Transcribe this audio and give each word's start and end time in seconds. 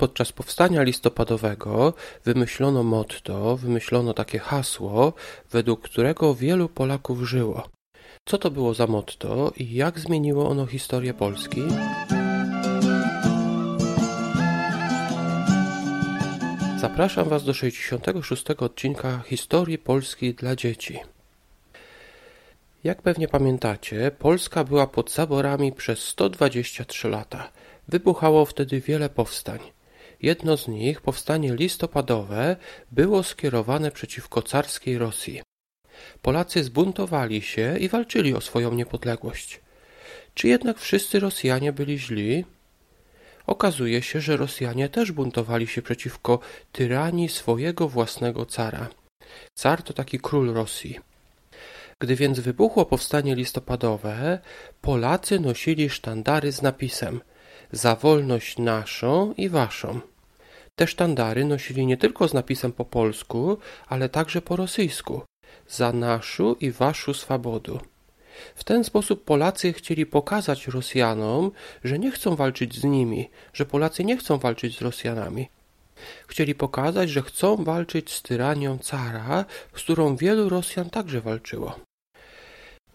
Podczas 0.00 0.32
powstania 0.32 0.82
listopadowego 0.82 1.94
wymyślono 2.24 2.82
motto, 2.82 3.56
wymyślono 3.56 4.14
takie 4.14 4.38
hasło, 4.38 5.12
według 5.50 5.80
którego 5.80 6.34
wielu 6.34 6.68
Polaków 6.68 7.22
żyło. 7.22 7.68
Co 8.24 8.38
to 8.38 8.50
było 8.50 8.74
za 8.74 8.86
motto 8.86 9.52
i 9.56 9.74
jak 9.74 9.98
zmieniło 9.98 10.48
ono 10.48 10.66
historię 10.66 11.14
Polski? 11.14 11.62
Zapraszam 16.80 17.28
Was 17.28 17.44
do 17.44 17.54
66 17.54 18.50
odcinka 18.50 19.22
Historii 19.26 19.78
Polski 19.78 20.34
dla 20.34 20.56
dzieci. 20.56 20.98
Jak 22.84 23.02
pewnie 23.02 23.28
pamiętacie, 23.28 24.10
Polska 24.18 24.64
była 24.64 24.86
pod 24.86 25.12
zaborami 25.12 25.72
przez 25.72 25.98
123 25.98 27.08
lata. 27.08 27.50
Wybuchało 27.88 28.44
wtedy 28.44 28.80
wiele 28.80 29.08
powstań. 29.08 29.60
Jedno 30.22 30.56
z 30.56 30.68
nich, 30.68 31.00
powstanie 31.00 31.54
listopadowe, 31.54 32.56
było 32.92 33.22
skierowane 33.22 33.90
przeciwko 33.90 34.42
carskiej 34.42 34.98
Rosji. 34.98 35.42
Polacy 36.22 36.64
zbuntowali 36.64 37.42
się 37.42 37.78
i 37.78 37.88
walczyli 37.88 38.34
o 38.34 38.40
swoją 38.40 38.74
niepodległość. 38.74 39.60
Czy 40.34 40.48
jednak 40.48 40.78
wszyscy 40.78 41.20
Rosjanie 41.20 41.72
byli 41.72 41.98
źli? 41.98 42.44
Okazuje 43.46 44.02
się, 44.02 44.20
że 44.20 44.36
Rosjanie 44.36 44.88
też 44.88 45.12
buntowali 45.12 45.66
się 45.66 45.82
przeciwko 45.82 46.38
tyranii 46.72 47.28
swojego 47.28 47.88
własnego 47.88 48.46
cara. 48.46 48.88
Car 49.54 49.82
to 49.82 49.92
taki 49.92 50.18
król 50.18 50.54
Rosji. 50.54 51.00
Gdy 51.98 52.16
więc 52.16 52.40
wybuchło 52.40 52.86
powstanie 52.86 53.34
listopadowe, 53.34 54.38
Polacy 54.80 55.40
nosili 55.40 55.90
sztandary 55.90 56.52
z 56.52 56.62
napisem 56.62 57.20
za 57.72 57.96
wolność 57.96 58.58
naszą 58.58 59.34
i 59.36 59.48
waszą. 59.48 60.00
Te 60.80 60.86
sztandary 60.86 61.44
nosili 61.44 61.86
nie 61.86 61.96
tylko 61.96 62.28
z 62.28 62.34
napisem 62.34 62.72
po 62.72 62.84
polsku, 62.84 63.58
ale 63.88 64.08
także 64.08 64.42
po 64.42 64.56
rosyjsku 64.56 65.22
za 65.68 65.92
naszą 65.92 66.54
i 66.54 66.70
waszą 66.70 67.14
swobodu. 67.14 67.80
W 68.54 68.64
ten 68.64 68.84
sposób 68.84 69.24
Polacy 69.24 69.72
chcieli 69.72 70.06
pokazać 70.06 70.68
Rosjanom, 70.68 71.50
że 71.84 71.98
nie 71.98 72.10
chcą 72.10 72.36
walczyć 72.36 72.74
z 72.80 72.84
nimi, 72.84 73.30
że 73.52 73.66
Polacy 73.66 74.04
nie 74.04 74.16
chcą 74.16 74.38
walczyć 74.38 74.78
z 74.78 74.82
Rosjanami. 74.82 75.48
Chcieli 76.26 76.54
pokazać, 76.54 77.10
że 77.10 77.22
chcą 77.22 77.64
walczyć 77.64 78.12
z 78.12 78.22
tyranią 78.22 78.78
cara, 78.78 79.44
z 79.76 79.82
którą 79.82 80.16
wielu 80.16 80.48
Rosjan 80.48 80.90
także 80.90 81.20
walczyło. 81.20 81.78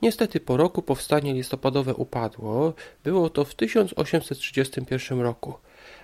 Niestety 0.01 0.39
po 0.39 0.57
roku 0.57 0.81
powstanie 0.81 1.33
listopadowe 1.33 1.93
upadło, 1.95 2.73
było 3.03 3.29
to 3.29 3.45
w 3.45 3.55
1831 3.55 5.21
roku, 5.21 5.53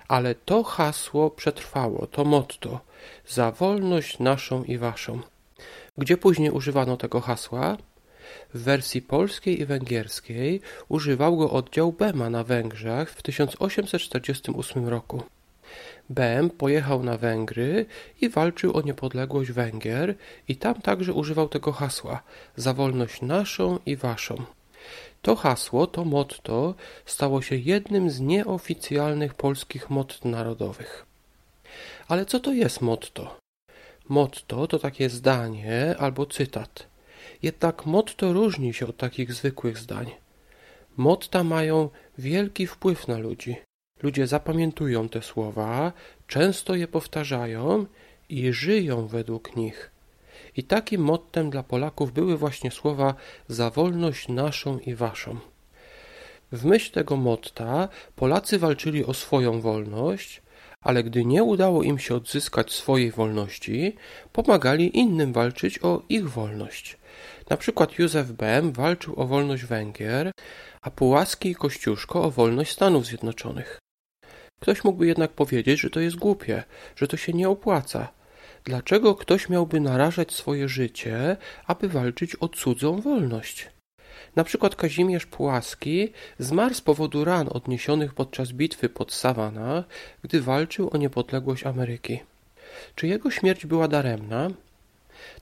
ale 0.08 0.34
to 0.34 0.62
hasło 0.62 1.30
przetrwało, 1.30 2.06
to 2.06 2.24
motto 2.24 2.80
za 3.28 3.50
wolność 3.50 4.18
naszą 4.18 4.64
i 4.64 4.78
waszą. 4.78 5.20
Gdzie 5.98 6.16
później 6.16 6.50
używano 6.50 6.96
tego 6.96 7.20
hasła? 7.20 7.76
W 8.54 8.62
wersji 8.62 9.02
polskiej 9.02 9.60
i 9.60 9.66
węgierskiej 9.66 10.60
używał 10.88 11.36
go 11.36 11.50
oddział 11.50 11.92
Bema 11.92 12.30
na 12.30 12.44
Węgrzech 12.44 13.10
w 13.10 13.22
1848 13.22 14.88
roku. 14.88 15.22
Bem 16.10 16.50
pojechał 16.50 17.02
na 17.02 17.18
Węgry 17.18 17.86
i 18.20 18.28
walczył 18.28 18.76
o 18.76 18.82
niepodległość 18.82 19.52
Węgier 19.52 20.14
i 20.48 20.56
tam 20.56 20.74
także 20.74 21.12
używał 21.12 21.48
tego 21.48 21.72
hasła 21.72 22.22
za 22.56 22.74
wolność 22.74 23.22
naszą 23.22 23.78
i 23.86 23.96
waszą. 23.96 24.44
To 25.22 25.36
hasło, 25.36 25.86
to 25.86 26.04
motto 26.04 26.74
stało 27.06 27.42
się 27.42 27.56
jednym 27.56 28.10
z 28.10 28.20
nieoficjalnych 28.20 29.34
polskich 29.34 29.90
motto 29.90 30.28
narodowych. 30.28 31.06
Ale 32.08 32.26
co 32.26 32.40
to 32.40 32.52
jest 32.52 32.80
motto? 32.80 33.36
Motto 34.08 34.66
to 34.66 34.78
takie 34.78 35.10
zdanie 35.10 35.94
albo 35.98 36.26
cytat. 36.26 36.86
Jednak 37.42 37.86
motto 37.86 38.32
różni 38.32 38.74
się 38.74 38.86
od 38.86 38.96
takich 38.96 39.32
zwykłych 39.32 39.78
zdań. 39.78 40.10
Motta 40.96 41.44
mają 41.44 41.88
wielki 42.18 42.66
wpływ 42.66 43.08
na 43.08 43.18
ludzi. 43.18 43.56
Ludzie 44.02 44.26
zapamiętują 44.26 45.08
te 45.08 45.22
słowa, 45.22 45.92
często 46.26 46.74
je 46.74 46.88
powtarzają 46.88 47.86
i 48.28 48.52
żyją 48.52 49.06
według 49.06 49.56
nich. 49.56 49.91
I 50.56 50.64
takim 50.64 51.02
mottem 51.02 51.50
dla 51.50 51.62
Polaków 51.62 52.12
były 52.12 52.36
właśnie 52.36 52.70
słowa 52.70 53.14
za 53.48 53.70
wolność 53.70 54.28
naszą 54.28 54.78
i 54.78 54.94
waszą. 54.94 55.36
W 56.52 56.64
myśl 56.64 56.92
tego 56.92 57.16
motta 57.16 57.88
Polacy 58.16 58.58
walczyli 58.58 59.04
o 59.04 59.14
swoją 59.14 59.60
wolność, 59.60 60.42
ale 60.80 61.04
gdy 61.04 61.24
nie 61.24 61.44
udało 61.44 61.82
im 61.82 61.98
się 61.98 62.14
odzyskać 62.14 62.72
swojej 62.72 63.10
wolności, 63.10 63.96
pomagali 64.32 64.98
innym 64.98 65.32
walczyć 65.32 65.78
o 65.82 66.02
ich 66.08 66.30
wolność. 66.30 66.98
Na 67.50 67.56
przykład 67.56 67.98
Józef 67.98 68.32
Bem 68.32 68.72
walczył 68.72 69.20
o 69.20 69.26
wolność 69.26 69.64
Węgier, 69.64 70.30
a 70.82 70.90
Pułaski 70.90 71.50
i 71.50 71.54
Kościuszko 71.54 72.22
o 72.24 72.30
wolność 72.30 72.72
Stanów 72.72 73.06
Zjednoczonych. 73.06 73.78
Ktoś 74.62 74.84
mógłby 74.84 75.06
jednak 75.06 75.32
powiedzieć, 75.32 75.80
że 75.80 75.90
to 75.90 76.00
jest 76.00 76.16
głupie, 76.16 76.62
że 76.96 77.08
to 77.08 77.16
się 77.16 77.32
nie 77.32 77.48
opłaca. 77.48 78.08
Dlaczego 78.64 79.14
ktoś 79.14 79.48
miałby 79.48 79.80
narażać 79.80 80.32
swoje 80.32 80.68
życie, 80.68 81.36
aby 81.66 81.88
walczyć 81.88 82.36
o 82.40 82.48
cudzą 82.48 83.00
wolność? 83.00 83.70
Na 84.36 84.44
przykład 84.44 84.76
Kazimierz 84.76 85.26
Pułaski 85.26 86.12
zmarł 86.38 86.74
z 86.74 86.80
powodu 86.80 87.24
ran 87.24 87.48
odniesionych 87.50 88.14
podczas 88.14 88.52
bitwy 88.52 88.88
pod 88.88 89.12
Savannah, 89.12 89.84
gdy 90.22 90.40
walczył 90.40 90.90
o 90.92 90.96
niepodległość 90.96 91.66
Ameryki. 91.66 92.20
Czy 92.94 93.06
jego 93.06 93.30
śmierć 93.30 93.66
była 93.66 93.88
daremna? 93.88 94.50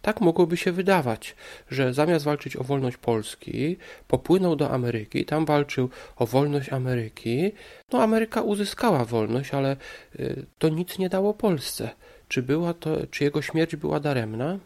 Tak 0.03 0.21
mogłoby 0.21 0.57
się 0.57 0.73
wydawać, 0.73 1.37
że 1.71 1.95
zamiast 1.95 2.25
walczyć 2.25 2.57
o 2.57 2.65
wolność 2.65 2.97
Polski, 2.97 3.77
popłynął 4.09 4.57
do 4.57 4.71
Ameryki, 4.71 5.25
tam 5.25 5.45
walczył 5.45 5.91
o 6.17 6.27
wolność 6.27 6.69
Ameryki. 6.69 7.53
No, 7.93 8.03
Ameryka 8.03 8.43
uzyskała 8.43 9.05
wolność, 9.05 9.55
ale 9.55 9.77
y, 10.21 10.47
to 10.59 10.69
nic 10.69 10.99
nie 10.99 11.09
dało 11.09 11.35
Polsce. 11.35 11.91
Czy, 12.31 12.43
była 12.43 12.75
to, 12.75 12.97
czy 13.11 13.25
jego 13.25 13.43
śmierć 13.43 13.77
była 13.77 14.01
daremna? 14.01 14.59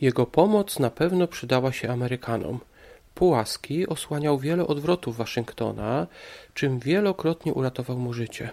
Jego 0.00 0.26
pomoc 0.26 0.78
na 0.78 0.90
pewno 0.90 1.28
przydała 1.28 1.72
się 1.72 1.90
Amerykanom. 1.90 2.58
Pułaski 3.14 3.86
osłaniał 3.86 4.38
wiele 4.38 4.66
odwrotów 4.66 5.16
Waszyngtona, 5.16 6.06
czym 6.54 6.78
wielokrotnie 6.78 7.54
uratował 7.54 7.98
mu 7.98 8.12
życie. 8.12 8.50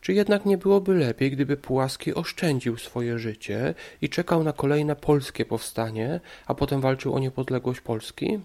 Czy 0.00 0.12
jednak 0.12 0.46
nie 0.46 0.58
byłoby 0.58 0.94
lepiej, 0.94 1.30
gdyby 1.30 1.56
Pułaski 1.56 2.14
oszczędził 2.14 2.78
swoje 2.78 3.18
życie 3.18 3.74
i 4.02 4.08
czekał 4.08 4.44
na 4.44 4.52
kolejne 4.52 4.96
polskie 4.96 5.44
powstanie, 5.44 6.20
a 6.46 6.54
potem 6.54 6.80
walczył 6.80 7.14
o 7.14 7.18
niepodległość 7.18 7.80
Polski? 7.80 8.38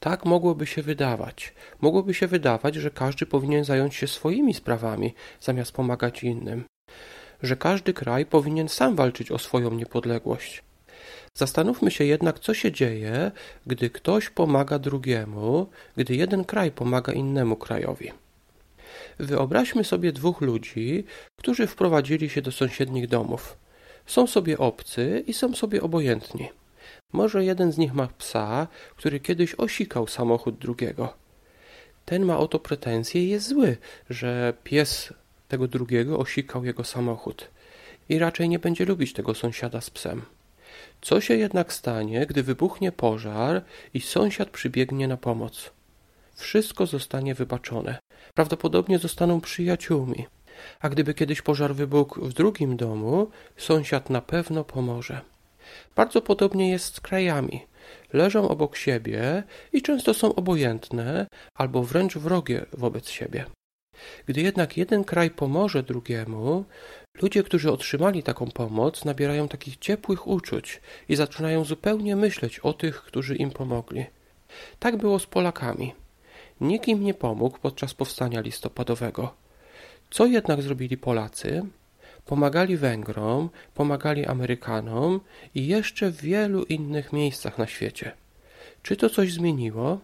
Tak 0.00 0.24
mogłoby 0.24 0.66
się 0.66 0.82
wydawać. 0.82 1.54
Mogłoby 1.80 2.14
się 2.14 2.26
wydawać, 2.26 2.74
że 2.74 2.90
każdy 2.90 3.26
powinien 3.26 3.64
zająć 3.64 3.94
się 3.94 4.06
swoimi 4.06 4.54
sprawami, 4.54 5.14
zamiast 5.40 5.72
pomagać 5.72 6.24
innym. 6.24 6.69
Że 7.42 7.56
każdy 7.56 7.92
kraj 7.92 8.26
powinien 8.26 8.68
sam 8.68 8.96
walczyć 8.96 9.30
o 9.30 9.38
swoją 9.38 9.70
niepodległość. 9.70 10.62
Zastanówmy 11.34 11.90
się 11.90 12.04
jednak, 12.04 12.38
co 12.38 12.54
się 12.54 12.72
dzieje, 12.72 13.30
gdy 13.66 13.90
ktoś 13.90 14.30
pomaga 14.30 14.78
drugiemu, 14.78 15.66
gdy 15.96 16.16
jeden 16.16 16.44
kraj 16.44 16.70
pomaga 16.70 17.12
innemu 17.12 17.56
krajowi. 17.56 18.12
Wyobraźmy 19.18 19.84
sobie 19.84 20.12
dwóch 20.12 20.40
ludzi, 20.40 21.04
którzy 21.36 21.66
wprowadzili 21.66 22.30
się 22.30 22.42
do 22.42 22.52
sąsiednich 22.52 23.08
domów. 23.08 23.56
Są 24.06 24.26
sobie 24.26 24.58
obcy 24.58 25.24
i 25.26 25.32
są 25.32 25.54
sobie 25.54 25.82
obojętni. 25.82 26.48
Może 27.12 27.44
jeden 27.44 27.72
z 27.72 27.78
nich 27.78 27.94
ma 27.94 28.08
psa, 28.18 28.66
który 28.96 29.20
kiedyś 29.20 29.54
osikał 29.54 30.06
samochód 30.06 30.58
drugiego. 30.58 31.14
Ten 32.04 32.24
ma 32.24 32.38
o 32.38 32.48
to 32.48 32.58
pretensje 32.58 33.24
i 33.24 33.28
jest 33.28 33.48
zły, 33.48 33.76
że 34.10 34.54
pies 34.64 35.12
tego 35.50 35.68
drugiego 35.68 36.18
osikał 36.18 36.64
jego 36.64 36.84
samochód 36.84 37.50
i 38.08 38.18
raczej 38.18 38.48
nie 38.48 38.58
będzie 38.58 38.84
lubić 38.84 39.12
tego 39.12 39.34
sąsiada 39.34 39.80
z 39.80 39.90
psem. 39.90 40.22
Co 41.00 41.20
się 41.20 41.36
jednak 41.36 41.72
stanie, 41.72 42.26
gdy 42.26 42.42
wybuchnie 42.42 42.92
pożar 42.92 43.62
i 43.94 44.00
sąsiad 44.00 44.50
przybiegnie 44.50 45.08
na 45.08 45.16
pomoc? 45.16 45.70
Wszystko 46.34 46.86
zostanie 46.86 47.34
wybaczone. 47.34 47.98
Prawdopodobnie 48.34 48.98
zostaną 48.98 49.40
przyjaciółmi. 49.40 50.26
A 50.80 50.88
gdyby 50.88 51.14
kiedyś 51.14 51.42
pożar 51.42 51.74
wybuchł 51.74 52.20
w 52.20 52.32
drugim 52.32 52.76
domu, 52.76 53.30
sąsiad 53.56 54.10
na 54.10 54.20
pewno 54.20 54.64
pomoże. 54.64 55.20
Bardzo 55.96 56.22
podobnie 56.22 56.70
jest 56.70 56.94
z 56.94 57.00
krajami. 57.00 57.66
Leżą 58.12 58.48
obok 58.48 58.76
siebie 58.76 59.42
i 59.72 59.82
często 59.82 60.14
są 60.14 60.34
obojętne 60.34 61.26
albo 61.54 61.82
wręcz 61.82 62.16
wrogie 62.16 62.66
wobec 62.72 63.08
siebie. 63.08 63.44
Gdy 64.26 64.40
jednak 64.40 64.76
jeden 64.76 65.04
kraj 65.04 65.30
pomoże 65.30 65.82
drugiemu, 65.82 66.64
ludzie, 67.22 67.42
którzy 67.42 67.72
otrzymali 67.72 68.22
taką 68.22 68.50
pomoc, 68.50 69.04
nabierają 69.04 69.48
takich 69.48 69.76
ciepłych 69.76 70.26
uczuć 70.26 70.80
i 71.08 71.16
zaczynają 71.16 71.64
zupełnie 71.64 72.16
myśleć 72.16 72.58
o 72.58 72.72
tych, 72.72 73.02
którzy 73.02 73.36
im 73.36 73.50
pomogli. 73.50 74.04
Tak 74.78 74.96
było 74.96 75.18
z 75.18 75.26
Polakami. 75.26 75.94
Nikt 76.60 76.88
im 76.88 77.04
nie 77.04 77.14
pomógł 77.14 77.58
podczas 77.58 77.94
powstania 77.94 78.40
listopadowego. 78.40 79.34
Co 80.10 80.26
jednak 80.26 80.62
zrobili 80.62 80.96
Polacy? 80.96 81.62
Pomagali 82.24 82.76
Węgrom, 82.76 83.50
pomagali 83.74 84.26
Amerykanom 84.26 85.20
i 85.54 85.66
jeszcze 85.66 86.10
w 86.10 86.20
wielu 86.20 86.64
innych 86.64 87.12
miejscach 87.12 87.58
na 87.58 87.66
świecie. 87.66 88.12
Czy 88.82 88.96
to 88.96 89.10
coś 89.10 89.32
zmieniło? 89.32 89.98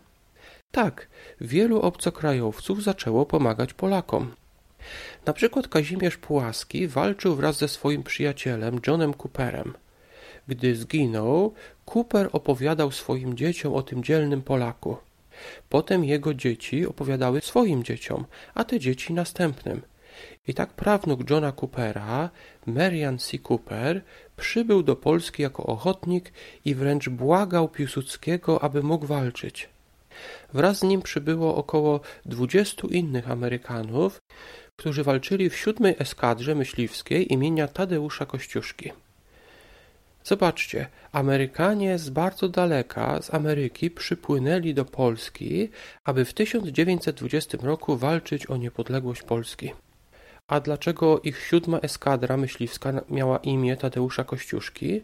Tak, 0.76 1.08
wielu 1.40 1.80
obcokrajowców 1.80 2.82
zaczęło 2.82 3.26
pomagać 3.26 3.74
Polakom. 3.74 4.34
Na 5.26 5.32
przykład 5.32 5.68
Kazimierz 5.68 6.16
Pułaski 6.16 6.88
walczył 6.88 7.34
wraz 7.34 7.58
ze 7.58 7.68
swoim 7.68 8.02
przyjacielem 8.02 8.80
Johnem 8.86 9.14
Cooperem. 9.14 9.74
Gdy 10.48 10.76
zginął, 10.76 11.54
Cooper 11.86 12.28
opowiadał 12.32 12.90
swoim 12.92 13.36
dzieciom 13.36 13.74
o 13.74 13.82
tym 13.82 14.04
dzielnym 14.04 14.42
Polaku. 14.42 14.96
Potem 15.68 16.04
jego 16.04 16.34
dzieci 16.34 16.86
opowiadały 16.86 17.40
swoim 17.40 17.84
dzieciom, 17.84 18.24
a 18.54 18.64
te 18.64 18.80
dzieci 18.80 19.12
następnym. 19.12 19.82
I 20.48 20.54
tak 20.54 20.72
prawnuk 20.72 21.30
Johna 21.30 21.52
Coopera, 21.52 22.30
Marian 22.66 23.19
C. 23.19 23.38
Cooper, 23.48 24.02
przybył 24.36 24.82
do 24.82 24.96
Polski 24.96 25.42
jako 25.42 25.66
ochotnik 25.66 26.32
i 26.64 26.74
wręcz 26.74 27.08
błagał 27.08 27.69
Piłsudskiego, 27.69 28.62
aby 28.64 28.82
mógł 28.82 29.06
walczyć. 29.06 29.75
Wraz 30.54 30.78
z 30.78 30.82
nim 30.82 31.02
przybyło 31.02 31.56
około 31.56 32.00
dwudziestu 32.26 32.88
innych 32.88 33.30
Amerykanów, 33.30 34.18
którzy 34.76 35.04
walczyli 35.04 35.50
w 35.50 35.56
siódmej 35.56 35.94
eskadrze 35.98 36.54
myśliwskiej 36.54 37.32
imienia 37.32 37.68
Tadeusza 37.68 38.26
Kościuszki. 38.26 38.92
Zobaczcie, 40.24 40.86
Amerykanie 41.12 41.98
z 41.98 42.10
bardzo 42.10 42.48
daleka, 42.48 43.22
z 43.22 43.34
Ameryki, 43.34 43.90
przypłynęli 43.90 44.74
do 44.74 44.84
Polski, 44.84 45.68
aby 46.04 46.24
w 46.24 46.34
1920 46.34 47.58
roku 47.62 47.96
walczyć 47.96 48.46
o 48.46 48.56
niepodległość 48.56 49.22
Polski. 49.22 49.72
A 50.48 50.60
dlaczego 50.60 51.20
ich 51.20 51.38
siódma 51.38 51.78
eskadra 51.78 52.36
myśliwska 52.36 52.92
miała 53.10 53.38
imię 53.38 53.76
Tadeusza 53.76 54.24
Kościuszki? 54.24 55.02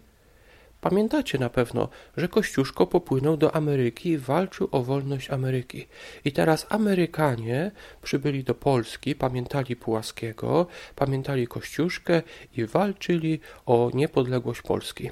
Pamiętacie 0.83 1.39
na 1.39 1.51
pewno, 1.51 1.89
że 2.17 2.29
Kościuszko 2.29 2.87
popłynął 2.87 3.37
do 3.37 3.55
Ameryki 3.57 4.09
i 4.09 4.19
walczył 4.19 4.69
o 4.71 4.83
wolność 4.83 5.31
Ameryki. 5.31 5.87
I 6.25 6.33
teraz 6.33 6.67
Amerykanie 6.69 7.71
przybyli 8.03 8.45
do 8.45 8.55
Polski, 8.55 9.15
pamiętali 9.15 9.77
Pułaskiego, 9.77 10.67
pamiętali 10.97 11.47
Kościuszkę 11.47 12.23
i 12.57 12.67
walczyli 12.67 13.41
o 13.67 13.91
niepodległość 13.95 14.63
Polski. 14.63 15.11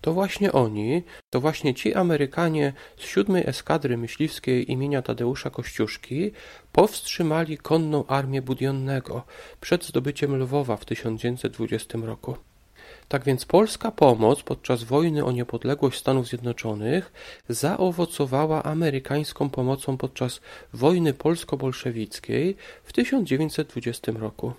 To 0.00 0.12
właśnie 0.12 0.52
oni, 0.52 1.02
to 1.30 1.40
właśnie 1.40 1.74
ci 1.74 1.94
Amerykanie 1.94 2.72
z 2.96 3.04
siódmej 3.04 3.46
eskadry 3.46 3.96
myśliwskiej 3.96 4.72
imienia 4.72 5.02
Tadeusza 5.02 5.50
Kościuszki 5.50 6.32
powstrzymali 6.72 7.58
konną 7.58 8.06
armię 8.06 8.42
Budionnego 8.42 9.24
przed 9.60 9.84
zdobyciem 9.84 10.36
Lwowa 10.36 10.76
w 10.76 10.84
1920 10.84 11.98
roku. 12.02 12.49
Tak 13.10 13.24
więc 13.24 13.44
polska 13.44 13.90
pomoc 13.90 14.42
podczas 14.42 14.84
wojny 14.84 15.24
o 15.24 15.32
niepodległość 15.32 15.98
Stanów 15.98 16.26
Zjednoczonych 16.28 17.12
zaowocowała 17.48 18.62
amerykańską 18.62 19.50
pomocą 19.50 19.96
podczas 19.96 20.40
wojny 20.72 21.14
polsko-bolszewickiej 21.14 22.56
w 22.84 22.92
1920 22.92 24.12
roku. 24.12 24.52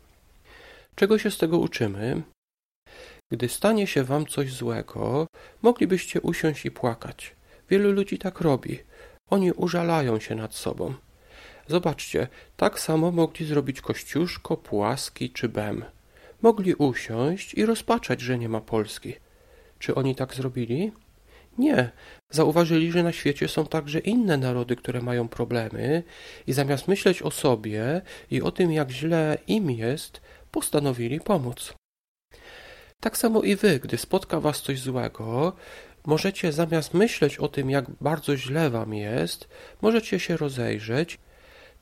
Czego 0.96 1.20
się 1.20 1.32
z 1.32 1.38
tego 1.38 1.60
uczymy? 1.60 2.22
Gdy 3.32 3.50
stanie 3.50 3.88
się 3.88 4.04
wam 4.04 4.26
coś 4.26 4.54
złego, 4.54 5.28
moglibyście 5.62 6.22
usiąść 6.22 6.66
i 6.66 6.72
płakać. 6.72 7.36
Wielu 7.70 7.92
ludzi 7.92 8.18
tak 8.18 8.42
robi. 8.42 8.80
Oni 9.30 9.52
użalają 9.52 10.20
się 10.20 10.36
nad 10.36 10.56
sobą. 10.56 10.94
Zobaczcie, 11.68 12.28
tak 12.58 12.80
samo 12.80 13.12
mogli 13.12 13.46
zrobić 13.46 13.82
Kościuszko, 13.82 14.58
Płaski 14.58 15.30
czy 15.30 15.50
Bem. 15.50 15.86
Mogli 16.42 16.76
usiąść 16.76 17.54
i 17.54 17.66
rozpaczać, 17.66 18.22
że 18.22 18.38
nie 18.38 18.50
ma 18.50 18.62
Polski. 18.62 19.14
Czy 19.80 19.96
oni 19.96 20.16
tak 20.16 20.34
zrobili? 20.34 20.92
Nie. 21.58 21.92
Zauważyli, 22.30 22.92
że 22.92 23.04
na 23.04 23.12
świecie 23.12 23.48
są 23.48 23.66
także 23.66 24.00
inne 24.00 24.38
narody, 24.38 24.76
które 24.76 25.02
mają 25.02 25.28
problemy 25.28 26.04
i 26.48 26.54
zamiast 26.54 26.88
myśleć 26.88 27.22
o 27.22 27.32
sobie 27.32 28.02
i 28.32 28.42
o 28.42 28.52
tym, 28.52 28.72
jak 28.72 28.92
źle 28.92 29.38
im 29.48 29.72
jest, 29.72 30.22
postanowili 30.52 31.20
pomóc. 31.20 31.74
Tak 33.00 33.18
samo 33.18 33.42
i 33.42 33.56
wy, 33.56 33.80
gdy 33.80 33.98
spotka 33.98 34.40
was 34.40 34.62
coś 34.62 34.80
złego, 34.80 35.54
możecie 36.06 36.52
zamiast 36.52 36.94
myśleć 36.94 37.38
o 37.38 37.48
tym, 37.48 37.70
jak 37.70 37.86
bardzo 38.02 38.38
źle 38.38 38.70
wam 38.70 38.94
jest, 38.94 39.48
możecie 39.82 40.20
się 40.20 40.38
rozejrzeć. 40.38 41.20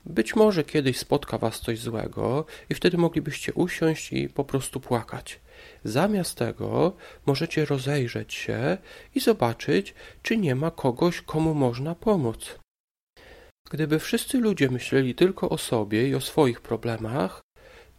Być 0.05 0.35
może 0.35 0.63
kiedyś 0.63 0.97
spotka 0.97 1.37
was 1.37 1.59
coś 1.59 1.79
złego 1.79 2.45
i 2.69 2.75
wtedy 2.75 2.97
moglibyście 2.97 3.53
usiąść 3.53 4.13
i 4.13 4.29
po 4.29 4.43
prostu 4.43 4.79
płakać. 4.79 5.39
Zamiast 5.83 6.37
tego 6.37 6.95
możecie 7.25 7.65
rozejrzeć 7.65 8.33
się 8.33 8.77
i 9.15 9.19
zobaczyć, 9.19 9.93
czy 10.21 10.37
nie 10.37 10.55
ma 10.55 10.71
kogoś, 10.71 11.21
komu 11.21 11.53
można 11.53 11.95
pomóc. 11.95 12.59
Gdyby 13.71 13.99
wszyscy 13.99 14.37
ludzie 14.37 14.69
myśleli 14.69 15.15
tylko 15.15 15.49
o 15.49 15.57
sobie 15.57 16.07
i 16.07 16.15
o 16.15 16.21
swoich 16.21 16.61
problemach, 16.61 17.41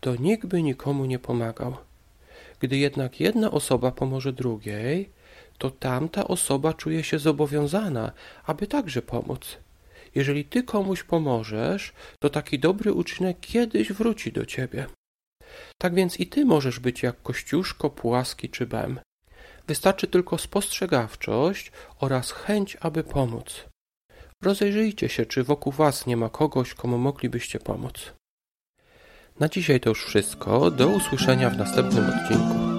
to 0.00 0.16
nikt 0.16 0.46
by 0.46 0.62
nikomu 0.62 1.04
nie 1.04 1.18
pomagał. 1.18 1.76
Gdy 2.60 2.76
jednak 2.76 3.20
jedna 3.20 3.50
osoba 3.50 3.92
pomoże 3.92 4.32
drugiej, 4.32 5.10
to 5.58 5.70
tamta 5.70 6.28
osoba 6.28 6.74
czuje 6.74 7.04
się 7.04 7.18
zobowiązana, 7.18 8.12
aby 8.46 8.66
także 8.66 9.02
pomóc. 9.02 9.58
Jeżeli 10.14 10.44
ty 10.44 10.62
komuś 10.62 11.02
pomożesz, 11.02 11.92
to 12.18 12.30
taki 12.30 12.58
dobry 12.58 12.92
uczynek 12.92 13.40
kiedyś 13.40 13.92
wróci 13.92 14.32
do 14.32 14.46
ciebie. 14.46 14.86
Tak 15.78 15.94
więc 15.94 16.20
i 16.20 16.26
ty 16.26 16.44
możesz 16.44 16.78
być 16.80 17.02
jak 17.02 17.22
Kościuszko, 17.22 17.90
Płaski 17.90 18.48
czy 18.48 18.66
Bem. 18.66 19.00
Wystarczy 19.66 20.06
tylko 20.06 20.38
spostrzegawczość 20.38 21.72
oraz 21.98 22.32
chęć, 22.32 22.76
aby 22.80 23.04
pomóc. 23.04 23.64
Rozejrzyjcie 24.42 25.08
się, 25.08 25.26
czy 25.26 25.44
wokół 25.44 25.72
was 25.72 26.06
nie 26.06 26.16
ma 26.16 26.28
kogoś, 26.28 26.74
komu 26.74 26.98
moglibyście 26.98 27.58
pomóc. 27.58 28.12
Na 29.40 29.48
dzisiaj 29.48 29.80
to 29.80 29.88
już 29.88 30.04
wszystko. 30.04 30.70
Do 30.70 30.88
usłyszenia 30.88 31.50
w 31.50 31.56
następnym 31.56 32.04
odcinku. 32.08 32.69